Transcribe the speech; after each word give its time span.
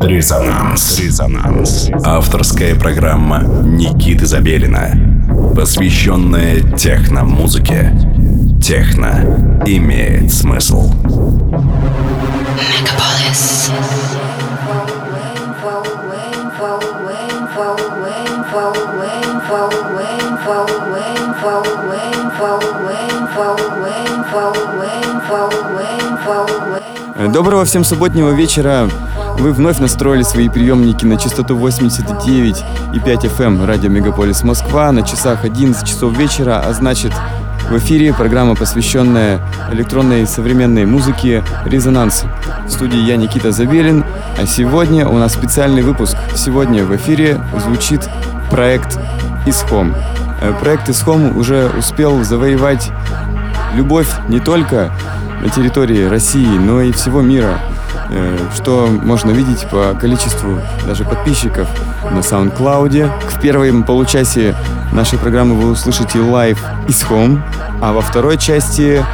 Резонанс. 0.00 0.98
Резонанс. 0.98 1.90
Авторская 2.04 2.74
программа 2.74 3.42
Никиты 3.42 4.24
Забелина, 4.24 4.92
посвященная 5.54 6.60
техно-музыке. 6.76 7.92
Техно 8.62 9.60
имеет 9.66 10.32
смысл. 10.32 10.90
Мегаполис. 12.56 13.70
Доброго 27.32 27.66
всем 27.66 27.84
субботнего 27.84 28.30
вечера. 28.30 28.88
Вы 29.38 29.52
вновь 29.52 29.78
настроили 29.78 30.22
свои 30.22 30.48
приемники 30.48 31.04
на 31.04 31.16
частоту 31.16 31.56
89 31.56 32.64
и 32.94 33.00
5 33.00 33.24
FM 33.24 33.44
эм 33.44 33.64
радио 33.64 33.88
Мегаполис 33.88 34.42
Москва 34.42 34.92
на 34.92 35.02
часах 35.02 35.44
11 35.44 35.86
часов 35.86 36.16
вечера, 36.16 36.60
а 36.64 36.72
значит 36.72 37.12
в 37.70 37.78
эфире 37.78 38.12
программа, 38.12 38.56
посвященная 38.56 39.40
электронной 39.72 40.26
современной 40.26 40.86
музыке 40.86 41.44
«Резонанс». 41.64 42.24
В 42.66 42.70
студии 42.70 42.98
я, 42.98 43.16
Никита 43.16 43.52
Забелин, 43.52 44.04
а 44.38 44.46
сегодня 44.46 45.06
у 45.06 45.18
нас 45.18 45.34
специальный 45.34 45.82
выпуск. 45.82 46.16
Сегодня 46.34 46.84
в 46.84 46.94
эфире 46.96 47.40
звучит 47.64 48.08
проект 48.50 48.98
«Исхом». 49.46 49.94
Э, 50.40 50.52
проект 50.60 50.88
«Исхом» 50.88 51.36
уже 51.36 51.70
успел 51.78 52.24
завоевать 52.24 52.90
любовь 53.74 54.08
не 54.28 54.40
только 54.40 54.92
на 55.42 55.48
территории 55.48 56.04
России, 56.06 56.58
но 56.58 56.80
и 56.80 56.92
всего 56.92 57.20
мира, 57.20 57.60
что 58.54 58.88
можно 58.88 59.30
видеть 59.30 59.68
по 59.70 59.94
количеству 59.94 60.60
даже 60.86 61.04
подписчиков 61.04 61.68
на 62.10 62.18
SoundCloud. 62.18 63.10
В 63.28 63.40
первом 63.40 63.84
получасе 63.84 64.54
нашей 64.92 65.18
программы 65.18 65.54
вы 65.54 65.70
услышите 65.70 66.18
Live 66.18 66.58
is 66.86 67.08
Home, 67.08 67.40
а 67.80 67.92
во 67.92 68.00
второй 68.00 68.36
части 68.38 69.04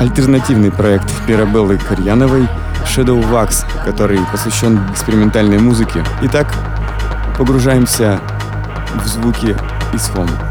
альтернативный 0.00 0.70
проект 0.70 1.10
Пирабеллы 1.26 1.78
Карьяновой 1.78 2.48
Shadow 2.84 3.22
Wax, 3.30 3.64
который 3.84 4.20
посвящен 4.30 4.80
экспериментальной 4.92 5.58
музыке. 5.58 6.02
Итак, 6.22 6.52
погружаемся 7.36 8.20
в 9.02 9.06
звуки 9.06 9.56
из 9.92 10.08
Home. 10.10 10.45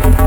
you. 0.04 0.19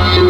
Thank. 0.00 0.29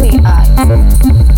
We 0.00 0.20
are. 0.24 1.37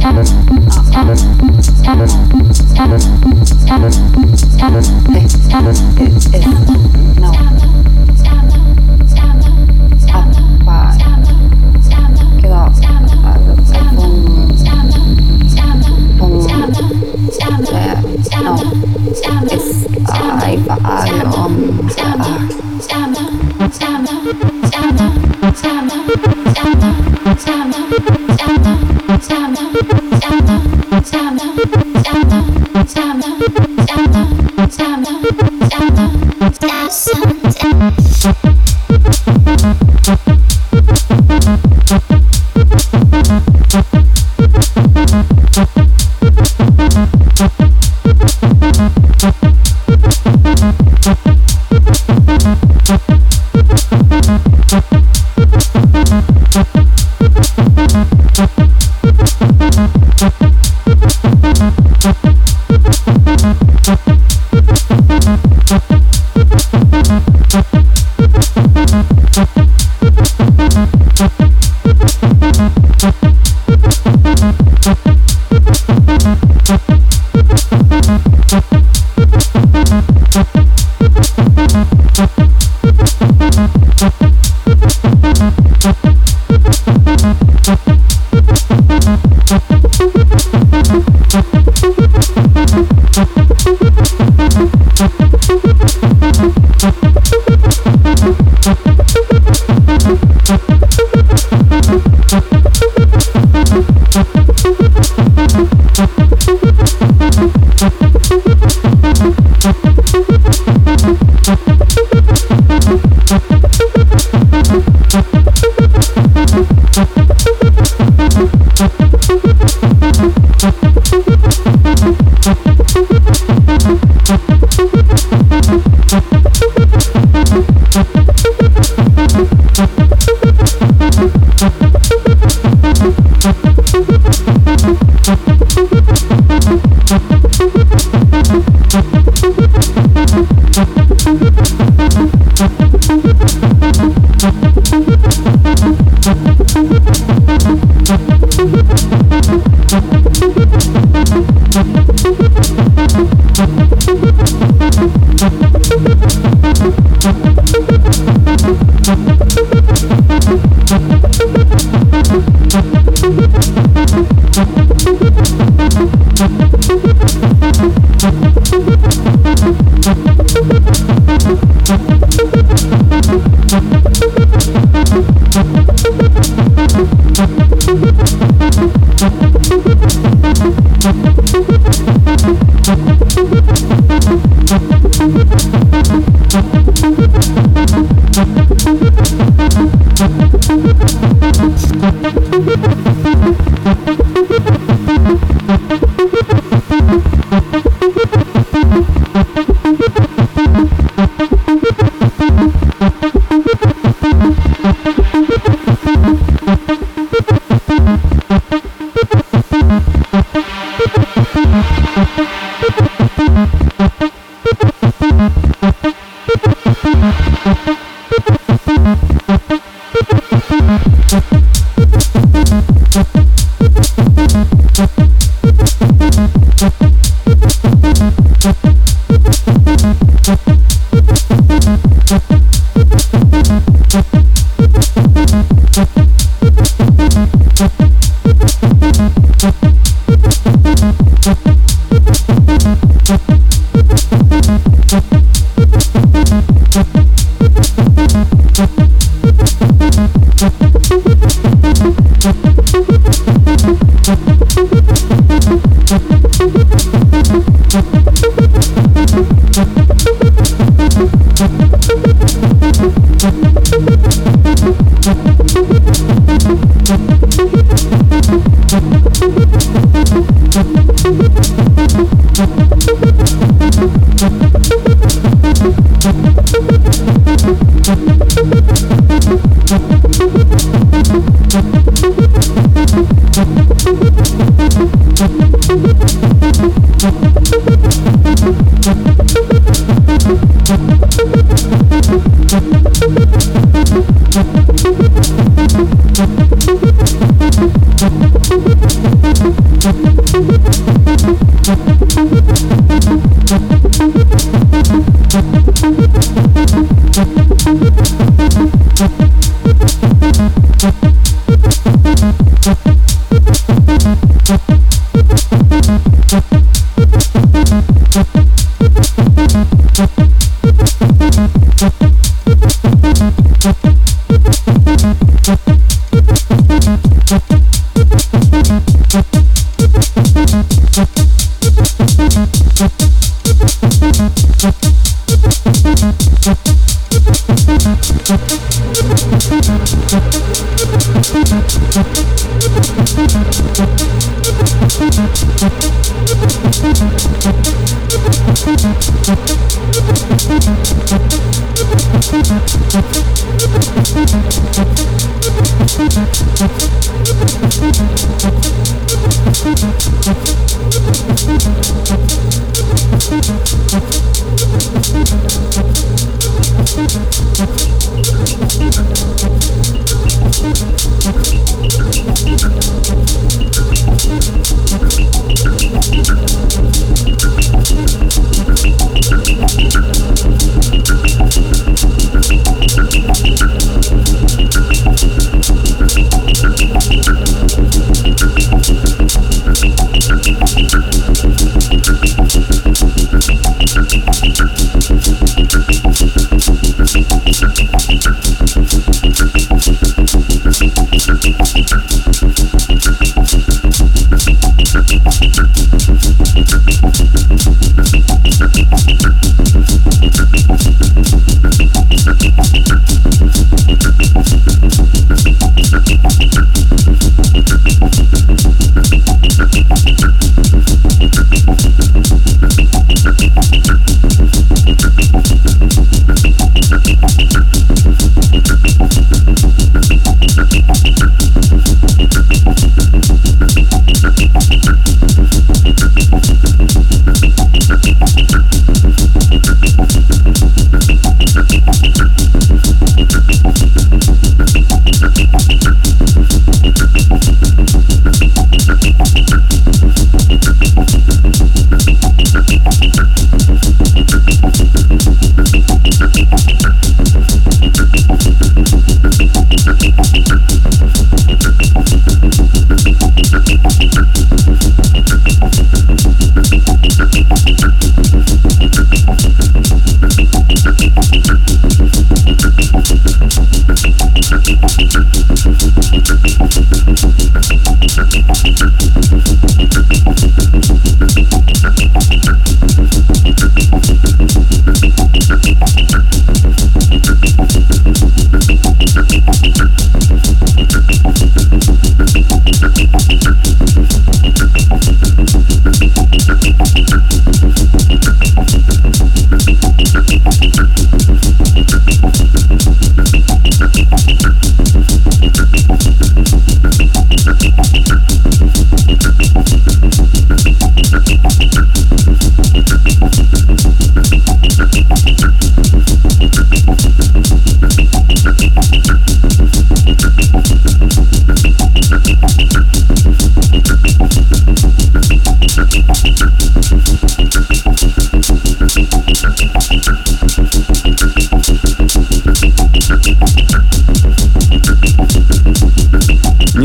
Thank 0.00 0.62
you. 0.62 0.67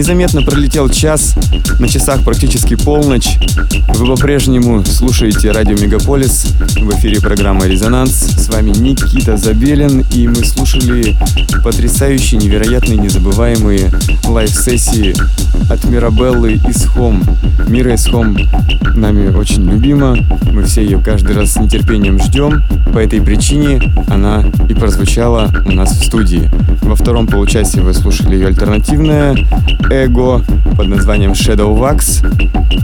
Незаметно 0.04 0.42
пролетел 0.42 0.90
час, 0.90 1.34
на 1.80 1.88
часах 1.88 2.26
практически 2.26 2.76
полночь. 2.76 3.38
Вы 3.96 4.06
по-прежнему 4.06 4.84
слушаете 4.84 5.52
радио 5.52 5.78
Мегаполис. 5.78 6.48
В 6.76 6.90
эфире 6.98 7.22
программа 7.22 7.68
«Резонанс». 7.68 8.12
С 8.12 8.50
вами 8.50 8.72
Никита 8.72 9.38
Забелин, 9.38 10.04
и 10.12 10.28
мы 10.28 10.44
слушали 10.44 11.16
потрясающие, 11.64 12.38
невероятные, 12.38 12.98
незабываемые 12.98 13.94
live-сессии 14.28 15.16
от 15.70 15.86
Мирабеллы 15.86 16.60
Is 16.68 16.86
Home. 16.86 17.24
Мира 17.70 17.94
Is 17.94 18.06
Home 18.06 18.36
нами 18.96 19.34
очень 19.34 19.70
любима. 19.70 20.18
Мы 20.52 20.64
все 20.64 20.84
ее 20.84 21.00
каждый 21.00 21.34
раз 21.36 21.54
с 21.54 21.58
нетерпением 21.58 22.20
ждем. 22.20 22.62
По 22.94 23.00
этой 23.00 23.22
причине 23.22 23.82
она 24.10 24.44
и 24.68 24.74
прозвучала 24.74 25.50
у 25.66 25.72
нас 25.72 25.92
в 25.92 26.06
студии. 26.06 26.52
Во 26.82 26.96
втором 26.96 27.26
получасе 27.28 27.82
вы 27.82 27.94
слушали 27.94 28.36
ее 28.36 28.48
альтернативное 28.48 29.36
эго 29.94 30.42
под 30.76 30.88
названием 30.88 31.32
Shadow 31.32 31.78
Wax. 31.78 32.26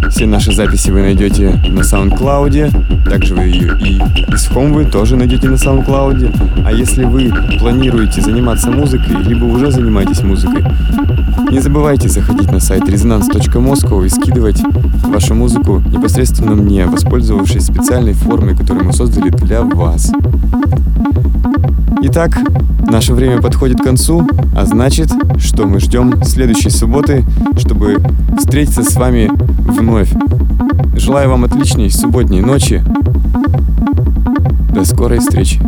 Все 0.10 0.28
наши 0.28 0.53
записи 0.53 0.91
вы 0.91 1.01
найдете 1.01 1.49
на 1.68 1.80
SoundCloud. 1.80 3.10
Также 3.10 3.34
вы 3.34 3.43
ее 3.43 3.80
и 3.80 3.95
из 4.32 4.47
Home 4.51 4.74
вы 4.74 4.86
тоже 4.86 5.16
найдете 5.16 5.49
на 5.49 5.55
SoundCloud. 5.55 6.64
А 6.66 6.72
если 6.72 7.03
вы 7.05 7.32
планируете 7.60 8.22
заниматься 8.22 8.70
музыкой, 8.70 9.16
либо 9.24 9.45
уже 9.45 9.72
занимаетесь 9.72 10.22
музыкой, 10.22 10.64
не 11.49 11.60
забывайте 11.60 12.10
заходить 12.10 12.51
на 12.51 12.60
сайт 12.60 12.84
resonance.moscow 12.84 14.05
и 14.05 14.10
скидывать 14.10 14.62
вашу 15.03 15.34
музыку 15.34 15.82
непосредственно 15.91 16.53
мне, 16.53 16.86
воспользовавшись 16.86 17.66
специальной 17.66 18.14
формой, 18.14 18.55
которую 18.55 18.86
мы 18.86 18.93
создали 18.93 19.30
для 19.30 19.64
вас. 19.64 20.12
Итак, 22.02 22.38
наше 22.88 23.14
время 23.14 23.41
подходит 23.41 23.80
к 23.80 23.84
концу, 23.84 24.28
а 24.56 24.66
значит, 24.66 25.12
что 25.38 25.66
мы 25.68 25.80
ждем 25.80 26.24
следующей 26.24 26.70
субботы, 26.70 27.26
чтобы 27.58 27.97
встретиться 28.38 28.84
с 28.84 28.95
вами 28.95 29.30
вновь. 29.70 30.12
Желаю 30.95 31.30
вам 31.30 31.43
отличной 31.43 31.91
субботней 31.91 32.41
ночи. 32.41 32.84
До 34.74 34.86
скорой 34.86 35.20
встречи. 35.20 35.62